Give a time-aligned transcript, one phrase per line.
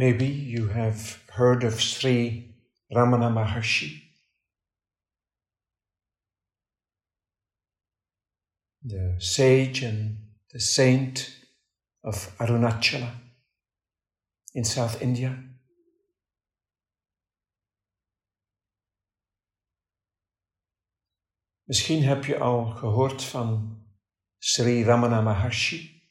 [0.00, 2.54] Maybe you have heard of Sri
[2.90, 4.00] Ramana Maharshi,
[8.82, 10.16] the sage and
[10.54, 11.36] the saint
[12.02, 13.12] of Arunachala
[14.54, 15.36] in South India.
[21.64, 23.82] Misschien heb je al gehoord van
[24.38, 26.02] Sri Ramana Maharshi,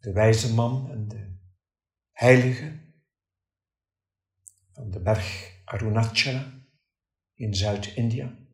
[0.00, 1.25] de wijze man en de
[2.16, 2.78] heilige
[4.72, 6.52] van de berg Arunachala
[7.34, 8.45] in Zuid-India.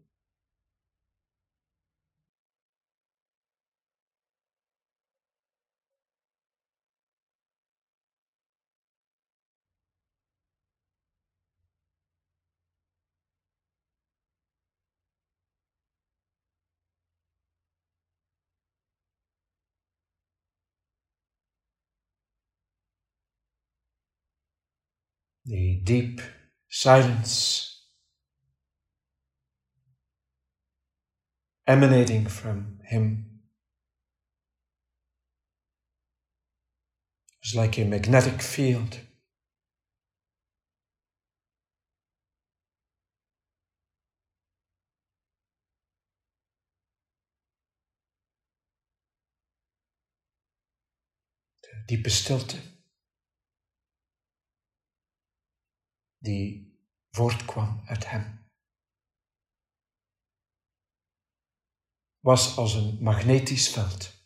[25.45, 26.21] The deep
[26.69, 27.87] silence
[31.67, 33.41] emanating from him
[37.43, 38.99] is like a magnetic field.
[51.89, 52.72] Diepe stilte.
[56.23, 56.77] Die
[57.11, 58.41] voortkwam uit hem.
[62.21, 64.21] Was als een magnetisch veld.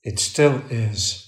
[0.00, 1.27] It still is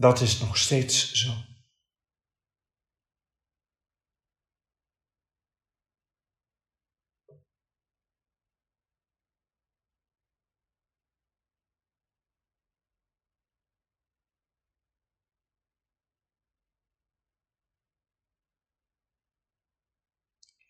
[0.00, 1.30] Dat is nog steeds zo.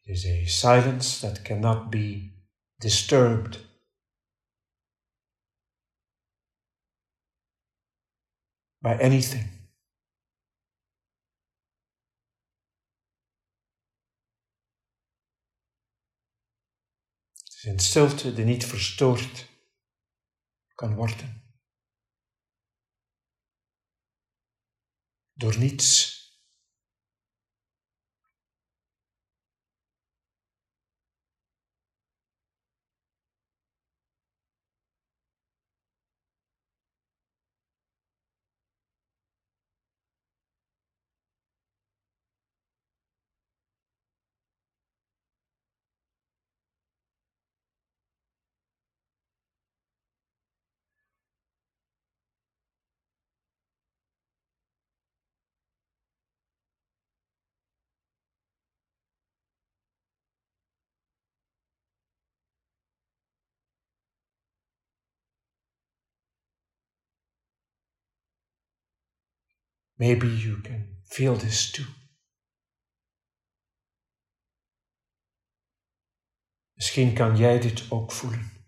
[0.03, 2.33] It is a silence that cannot be
[2.79, 3.70] disturbed
[8.81, 9.59] by anything.
[17.35, 19.49] Het is een stilte die niet verstoord
[20.75, 21.55] kan worden.
[25.33, 26.20] Door niets.
[70.01, 71.85] Maybe you can feel this too.
[76.73, 78.60] Misschien kan jij dit ook voelen.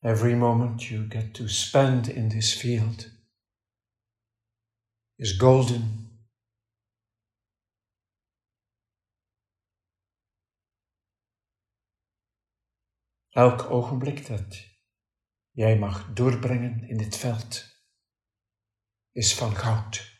[0.00, 3.10] Every moment you get to spend in this field
[5.16, 6.06] is golden.
[13.28, 14.66] Elk ogenblik dat
[15.50, 17.64] jij mag doorbrengen in dit veld
[19.12, 20.17] is van goud.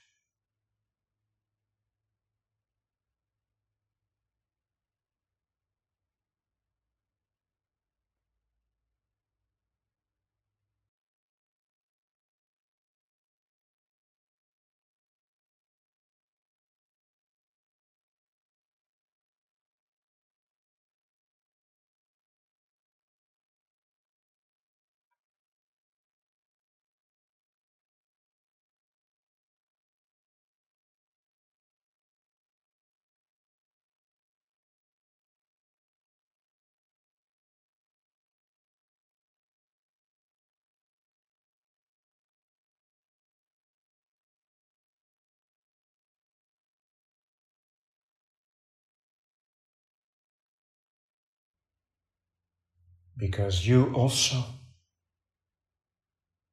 [53.19, 54.45] Because you also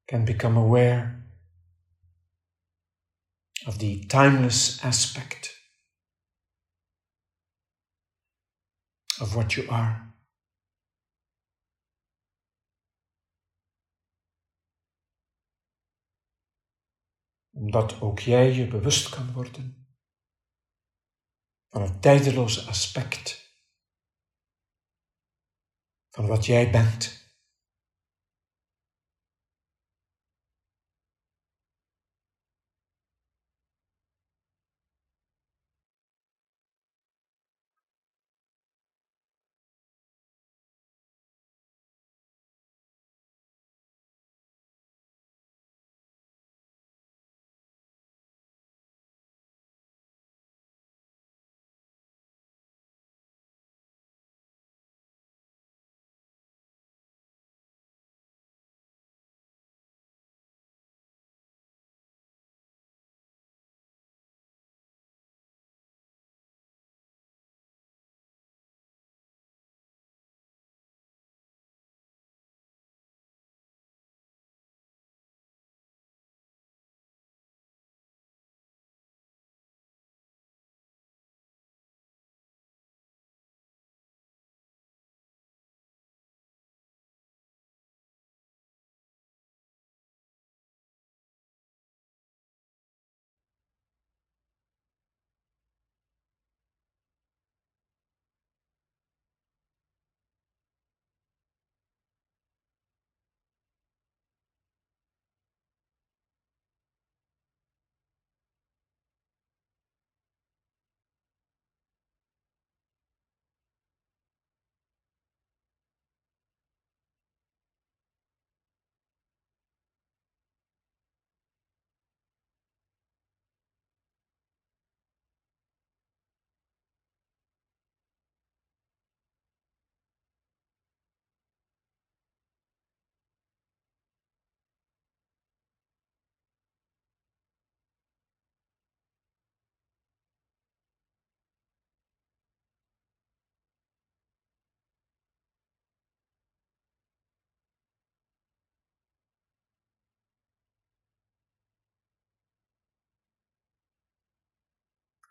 [0.08, 1.24] can become aware
[3.66, 5.54] of the timeless aspect
[9.20, 10.14] of what you are.
[17.50, 19.86] Omdat ook jij je bewust kan worden
[21.68, 23.45] van het tijdeloze aspect
[26.16, 27.25] van wat jij bent.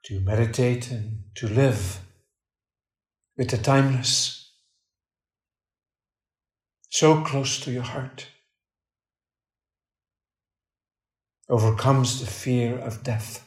[0.05, 1.99] To meditate and to live
[3.37, 4.53] with the timeless
[6.89, 8.27] so close to your heart
[11.47, 13.43] overcomes the fear of death.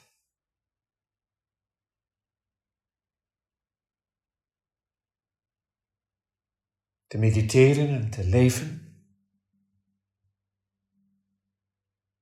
[7.06, 8.82] Te mediteren en te leven.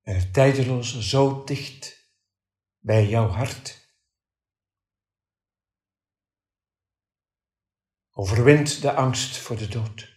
[0.02, 2.10] En het tijdeloze zo dicht
[2.78, 3.85] bij jouw hart.
[8.18, 10.15] Overwint de angst voor de dood.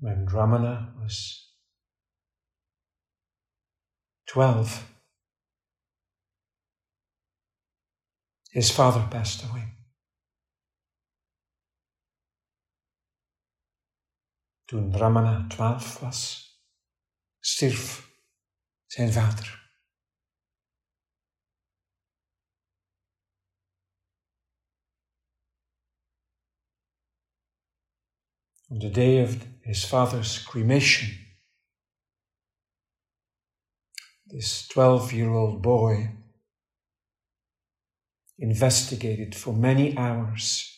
[0.00, 1.52] When Ramana was
[4.26, 4.84] 12,
[8.50, 9.64] his father passed away.
[14.66, 16.60] Toen Ramana 12 was,
[17.40, 18.12] stierf
[18.86, 19.56] zijn vader.
[28.70, 31.10] On the day of his father's cremation,
[34.26, 36.08] this 12 year old boy
[38.38, 40.74] investigated for many hours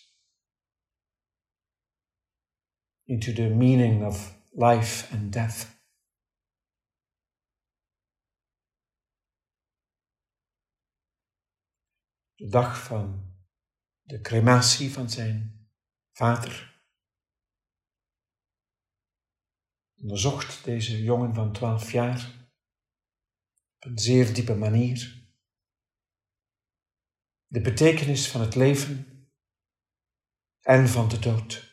[3.07, 5.73] into the meaning of life and death.
[12.35, 13.35] De dag van
[14.03, 15.69] de crematie van zijn
[16.13, 16.80] vader
[20.01, 22.49] onderzocht deze jongen van twaalf jaar
[23.77, 25.21] op een zeer diepe manier
[27.47, 29.07] de betekenis van het leven
[30.61, 31.70] en van de dood.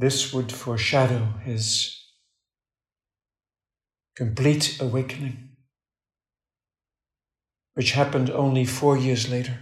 [0.00, 1.94] This would foreshadow his
[4.16, 5.50] complete awakening,
[7.74, 9.58] which happened only four years later.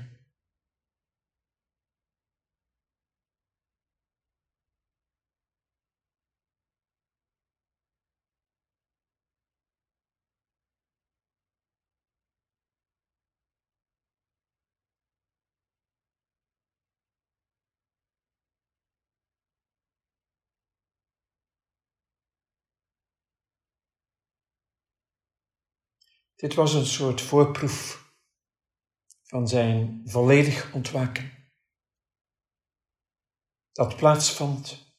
[26.39, 28.07] Dit was een soort voorproef
[29.23, 31.51] van zijn volledig ontwaken.
[33.73, 34.95] Dat plaatsvond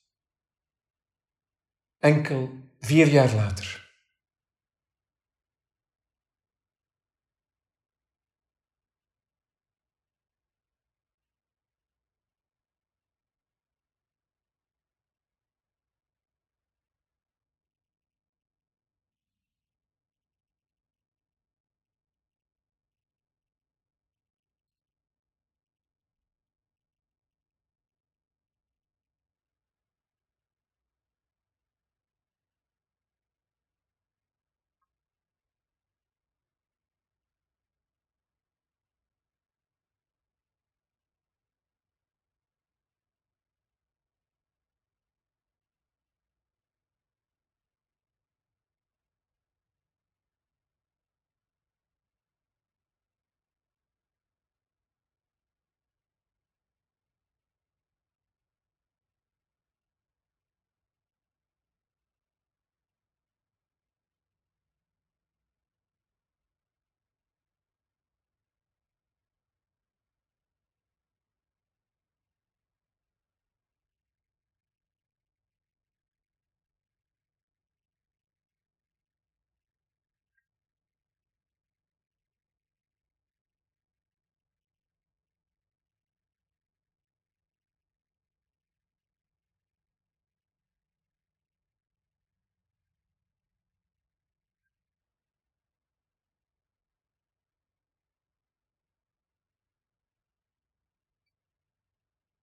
[1.98, 3.89] enkel vier jaar later.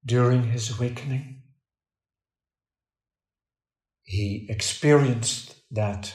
[0.07, 1.42] During his awakening,
[4.05, 6.14] he experienced that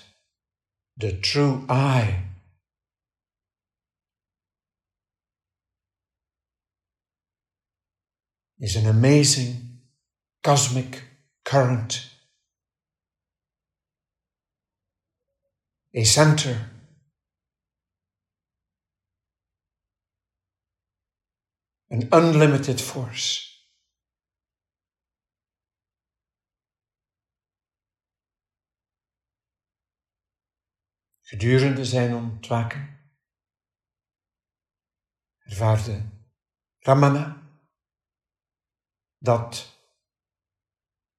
[0.98, 2.24] the true I.
[8.60, 9.80] Is an amazing
[10.44, 11.02] cosmic
[11.44, 12.08] current,
[15.96, 16.70] a center.
[21.90, 23.51] An unlimited force.
[31.32, 33.00] Gedurende zijn ontwaken
[35.38, 36.10] ervaarde
[36.80, 37.52] Ramana
[39.18, 39.78] dat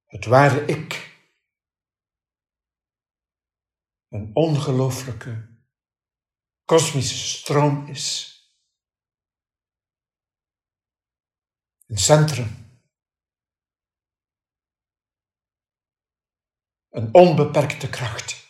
[0.05, 1.17] het ware ik
[4.09, 5.49] een ongelooflijke
[6.65, 8.31] kosmische stroom is.
[11.87, 12.81] Een centrum.
[16.89, 18.42] Een onbeperkte kracht.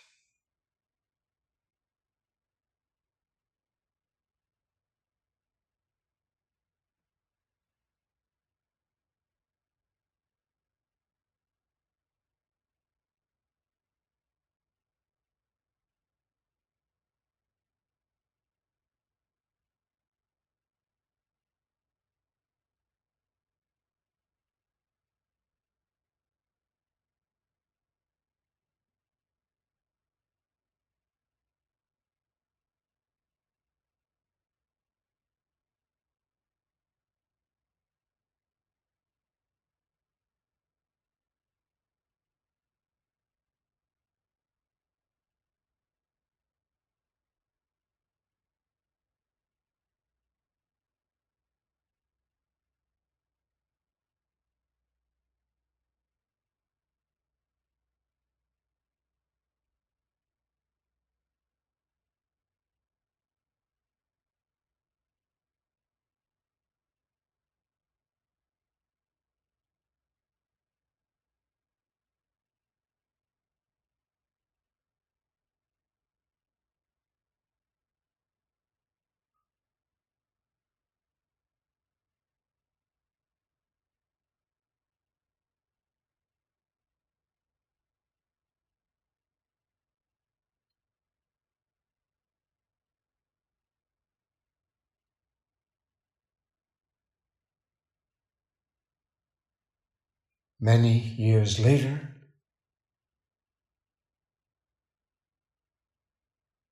[100.64, 102.14] Many years later,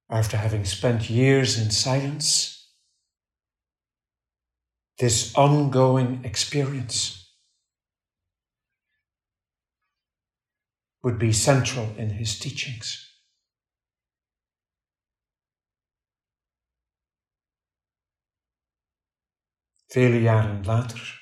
[0.09, 2.70] after having spent years in silence,
[5.00, 7.35] this ongoing experience
[11.03, 13.12] would be central in his teachings.
[19.92, 21.19] Vele jaren later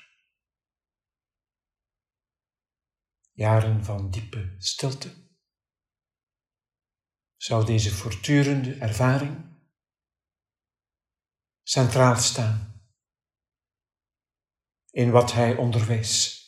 [3.39, 5.13] jaren van diepe stilte,
[7.35, 9.37] zou deze voortdurende ervaring
[11.63, 12.83] centraal staan
[14.91, 16.38] in wat hij onderwees.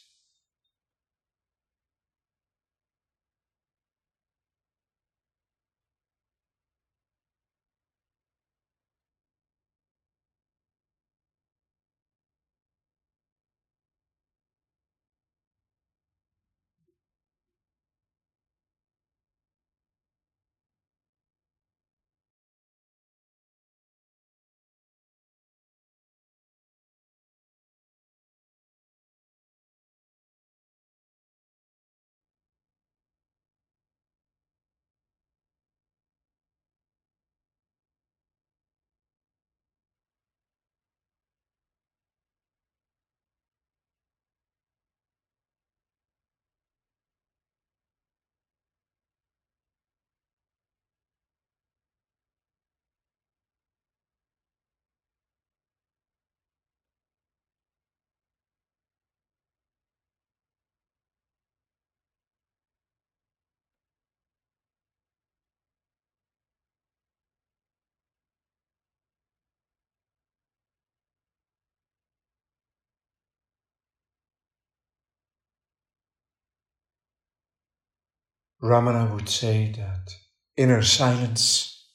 [78.61, 80.15] Ramana would say that
[80.55, 81.89] inner silence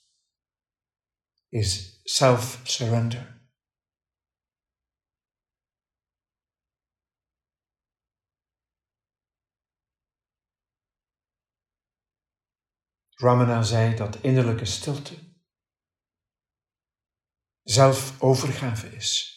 [1.52, 3.37] is self surrender.
[13.22, 15.14] Ramana zei dat innerlijke stilte
[17.62, 19.36] zelfovergave is.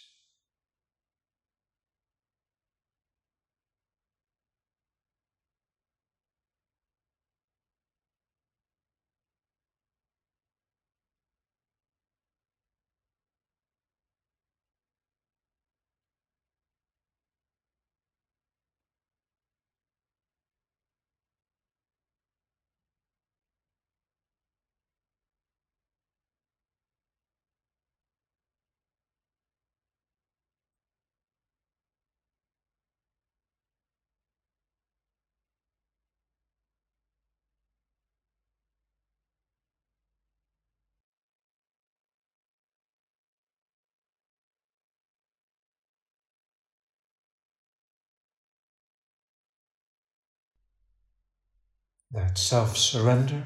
[52.11, 53.43] That self surrender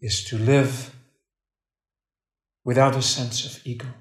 [0.00, 0.94] is to live
[2.64, 3.94] without a sense of ego.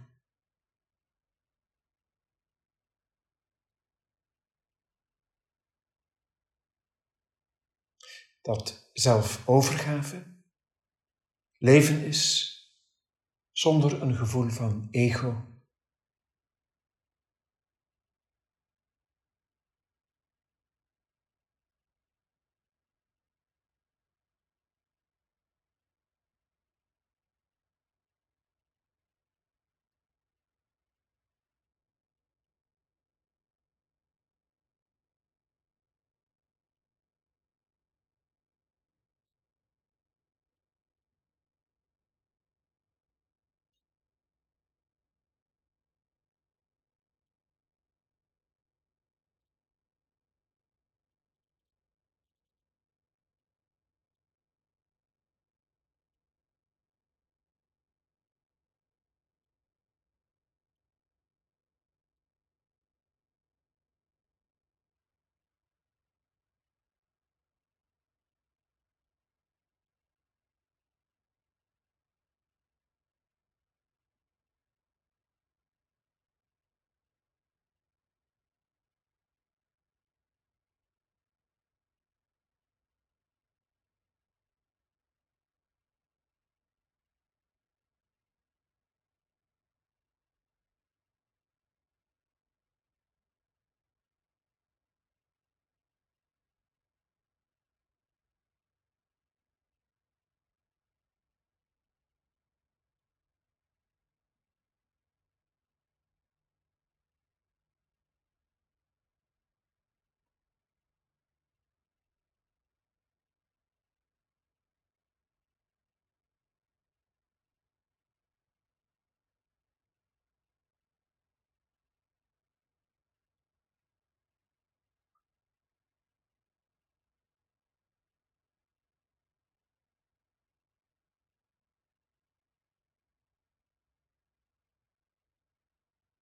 [8.42, 10.36] Dat zelfovergave
[11.58, 12.52] leven is
[13.52, 15.57] zonder een gevoel van ego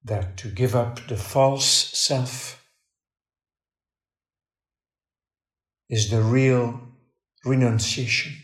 [0.05, 2.63] that to give up the false self
[5.89, 6.79] is the real
[7.43, 8.43] renunciation.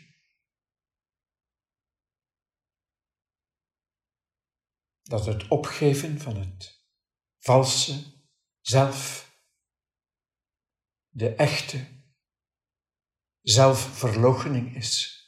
[5.01, 6.85] Dat het opgeven van het
[7.37, 8.03] valse
[8.61, 9.29] zelf
[11.09, 11.87] de echte
[13.41, 15.20] zelfverloochening is.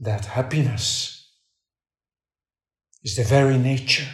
[0.00, 1.14] That happiness
[3.02, 4.08] is the very nature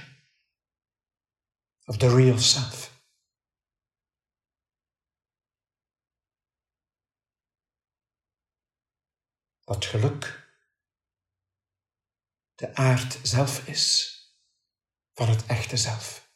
[1.87, 2.89] of the real self.
[9.65, 10.49] Dat geluk
[12.55, 14.15] de aard zelf is
[15.13, 16.30] van het echte zelf.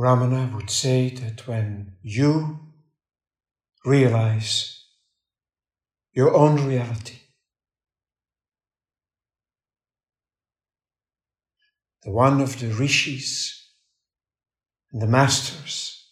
[0.00, 2.58] Ramana would say that when you
[3.84, 4.82] realize
[6.14, 7.18] your own reality,
[12.02, 13.74] the one of the rishis
[14.90, 16.08] and the masters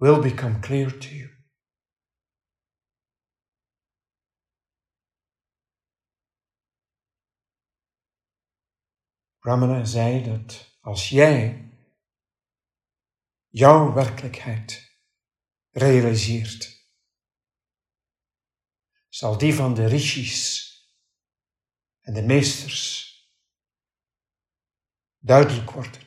[0.00, 1.28] will become clear to you.
[9.44, 11.67] Ramana zei dat als jij
[13.48, 14.96] jouw werkelijkheid
[15.70, 16.86] realiseert,
[19.08, 20.66] zal die van de rishis
[22.00, 23.06] en de meesters
[25.18, 26.02] duidelijk worden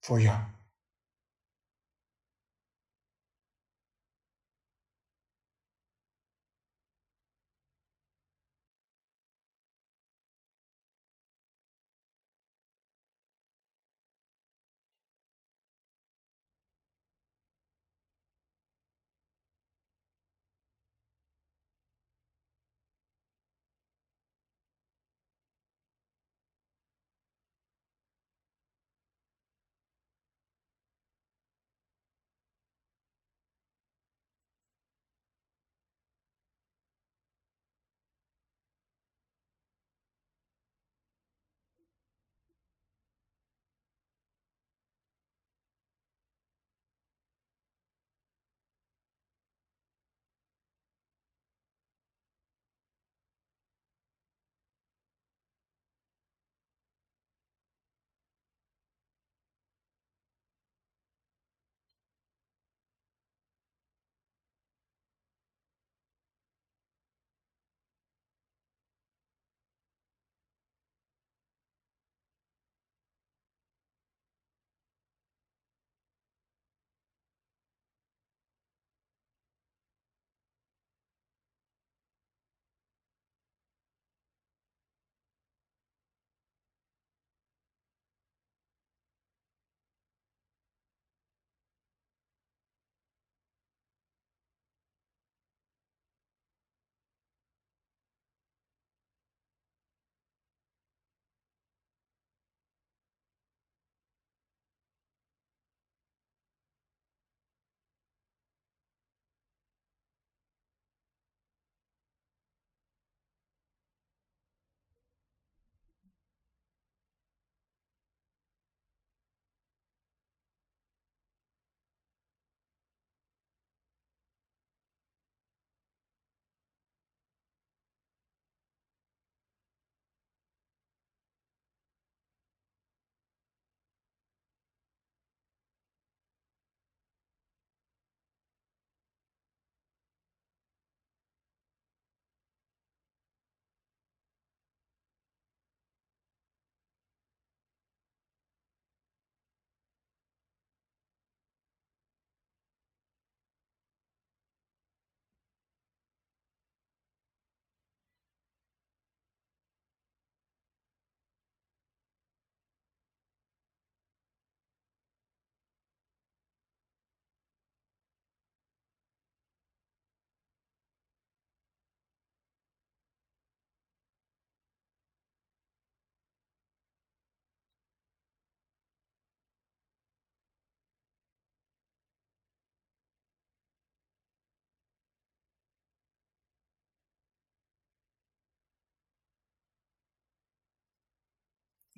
[0.00, 0.53] voor jou.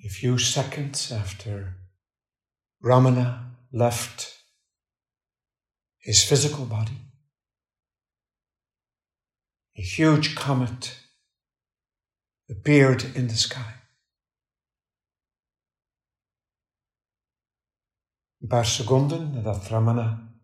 [0.06, 1.74] A few seconds after
[2.80, 4.40] Ramana left
[5.98, 7.00] his physical body,
[9.76, 10.96] a huge comet
[12.48, 13.72] appeared in the sky.
[18.40, 20.34] Een paar seconden nadat Ramana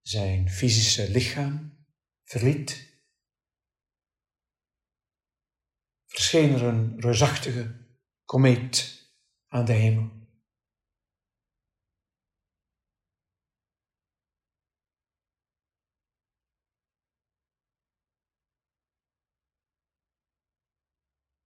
[0.00, 1.86] zijn fysische lichaam
[2.24, 3.00] verliet,
[6.06, 7.81] verscheen er een reusachtige
[8.24, 9.06] komeet
[9.48, 10.10] aan de.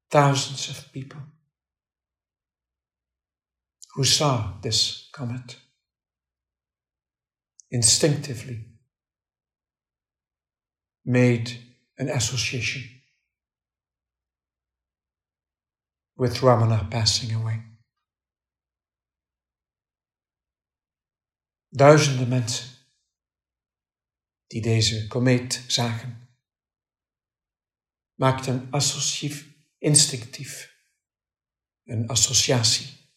[0.09, 1.20] Thousands of people
[3.95, 5.59] who saw this comet
[7.70, 8.79] instinctively
[11.05, 11.59] made
[11.99, 12.95] an association
[16.16, 17.62] with Ramana passing away.
[21.68, 22.68] Duizenden mensen
[24.46, 26.28] die deze komeet zagen,
[28.14, 30.74] maakten associatief, instinctief
[31.84, 33.10] een associatie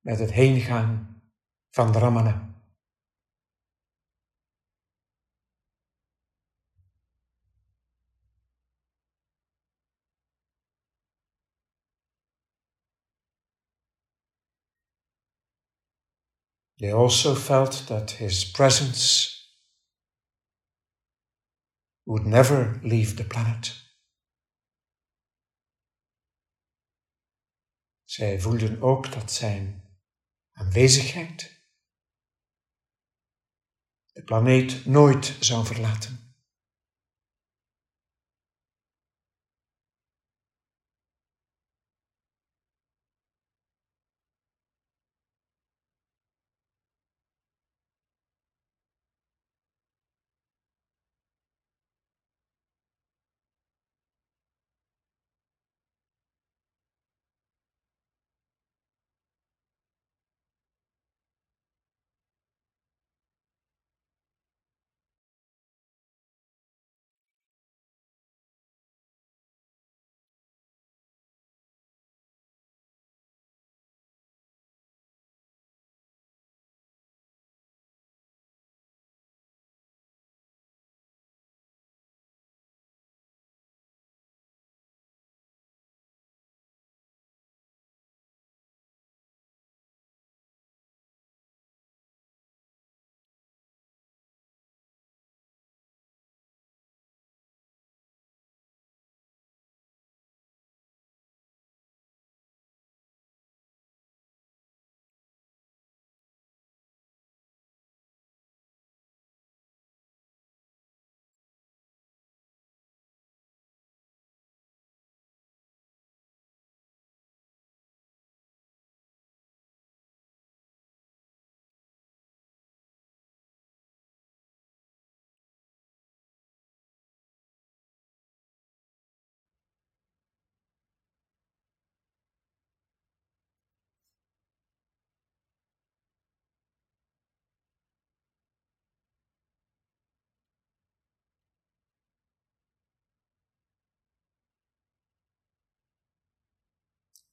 [0.00, 1.22] met het heengaan
[1.70, 2.49] van Ramana.
[16.80, 19.36] They also felt that his presence
[22.06, 23.76] would never leave the planet.
[28.04, 29.82] Zij voelden ook dat zijn
[30.52, 31.64] aanwezigheid
[34.12, 36.19] de planeet nooit zou verlaten.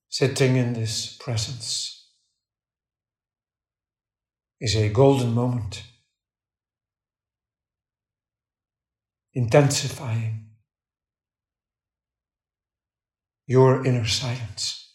[0.10, 2.12] Sitting in this presence
[4.60, 5.84] is a golden moment,
[9.34, 10.47] intensifying
[13.45, 14.86] your inner silence.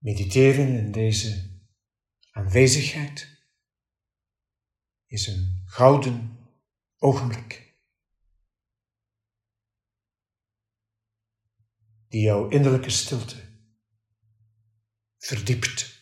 [0.00, 1.60] Mediteren in deze
[2.30, 3.46] aanwezigheid
[5.06, 6.38] is een gouden
[6.98, 7.76] ogenblik.
[12.08, 13.36] Die jouw innerlijke stilte
[15.18, 15.97] verdiept.